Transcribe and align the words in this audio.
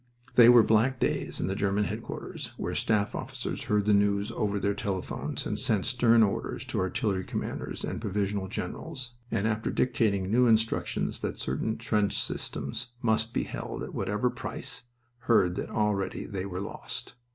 They 0.33 0.49
were 0.49 0.63
black 0.63 0.99
days 0.99 1.39
in 1.39 1.45
the 1.45 1.53
German 1.53 1.83
headquarters, 1.83 2.53
where 2.57 2.73
staff 2.73 3.13
officers 3.13 3.65
heard 3.65 3.85
the 3.85 3.93
news 3.93 4.31
over 4.31 4.57
their 4.59 4.73
telephones 4.73 5.45
and 5.45 5.59
sent 5.59 5.85
stern 5.85 6.23
orders 6.23 6.65
to 6.65 6.79
artillery 6.79 7.23
commanders 7.23 7.83
and 7.83 8.01
divisional 8.01 8.47
generals, 8.47 9.11
and 9.29 9.47
after 9.47 9.69
dictating 9.69 10.31
new 10.31 10.47
instructions 10.47 11.19
that 11.19 11.37
certain 11.37 11.77
trench 11.77 12.17
systems 12.19 12.93
must 13.03 13.31
be 13.31 13.43
held 13.43 13.83
at 13.83 13.93
whatever 13.93 14.31
price, 14.31 14.87
heard 15.19 15.53
that 15.57 15.69
already 15.69 16.25
they 16.25 16.47
were 16.47 16.61
lost. 16.61 17.13